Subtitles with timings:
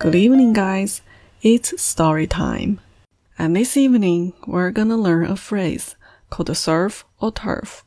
[0.00, 1.00] Good evening, guys.
[1.42, 2.80] It's story time.
[3.38, 5.94] And this evening, we're gonna learn a phrase
[6.30, 7.80] called surf or turf.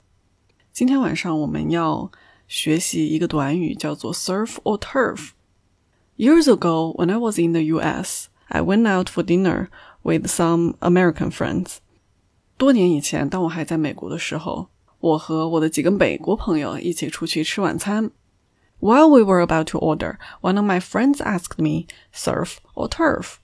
[0.72, 2.12] 今天晚上我们要
[2.48, 5.30] 学习一个短语，叫做 surf or turf.
[6.18, 9.68] Years ago, when I was in the U.S., I went out for dinner
[10.04, 11.78] with some American friends.
[12.58, 14.68] 多年以前，当我还在美国的时候，
[15.00, 18.12] 我和我的几个美国朋友一起出去吃晚餐。
[18.84, 23.38] while we were about to order, one of my friends asked me, "Surf or turf?"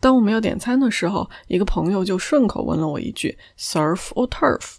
[0.00, 4.76] 当我们要点餐的时候，一个朋友就顺口问了我一句：“Surf or turf?”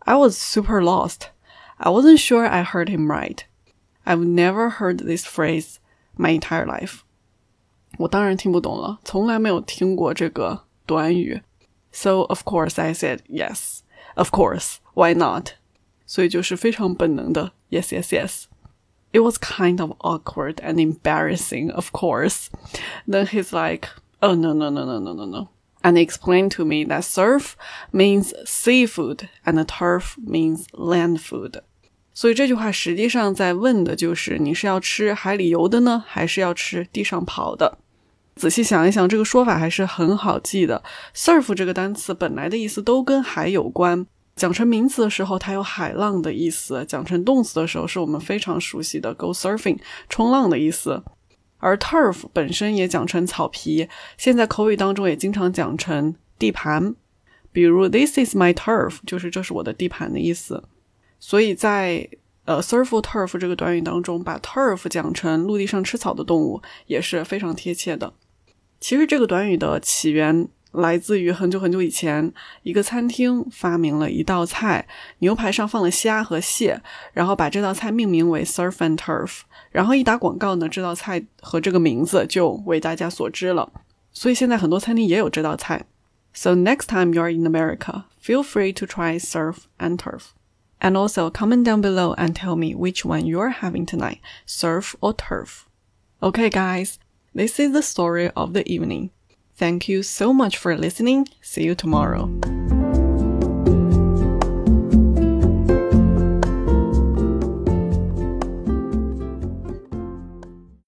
[0.00, 1.28] I was super lost.
[1.76, 3.40] I wasn't sure I heard him right.
[4.04, 5.76] I've never heard this phrase
[6.16, 7.00] my entire life.
[7.98, 11.42] 我当然听不懂了，从来没有听过这个短语。
[11.92, 13.80] So of course I said yes.
[14.14, 15.50] Of course, why not?
[16.06, 18.44] 所以就是非常本能的 yes yes yes。
[19.12, 22.50] it was kind of awkward and embarrassing, of course.
[23.06, 23.88] Then he's like,
[24.20, 25.48] oh, no, no, no, no, no, no, no.
[25.82, 27.56] And he explained to me that surf
[27.92, 31.62] means seafood and turf means land food.
[32.12, 37.78] 所以这句话实际上在问的就是你是要吃海里游的呢，还是要吃地上跑的？
[38.34, 40.82] 仔细想一想，这个说法还是很好记的。
[41.14, 44.04] surf 这个单词本来的意思都跟海有关，
[44.35, 49.77] 讲成名词的时候，它有海浪的意思；讲成动词的时候，是我们非常熟悉的 go surfing
[50.09, 51.03] 冲浪的意思。
[51.59, 56.95] 而 turf 本身也讲成草皮，现在口语当中也经常讲成地盘。
[57.51, 60.63] 比如 this is my turf，就是这是我的地盘的意思。
[61.19, 62.09] 所以在
[62.45, 68.13] 呃 surf turf 这个短语当中，把 turf 讲成陆地上吃草的动物也是非常贴切的。
[68.79, 70.49] 其实这个短语的起源。
[70.72, 72.32] 来自于很久很久以前，
[72.62, 74.86] 一个餐厅发明了一道菜，
[75.20, 76.80] 牛排上放了虾和蟹，
[77.12, 83.72] 然后把这道菜命名为 surf and turf，然后一打广告呢，这道菜和这个名字就为大家所知了。
[84.12, 85.86] 所以现在很多餐厅也有这道菜。
[86.34, 90.32] So next time you're in America, feel free to try surf and turf.
[90.80, 95.12] And also comment down below and tell me which one you're having tonight, surf or
[95.12, 95.66] turf.
[96.20, 96.98] Okay, guys,
[97.34, 99.10] this is the story of the evening.
[99.55, 101.27] Thank you so much for listening.
[101.41, 102.29] See you tomorrow.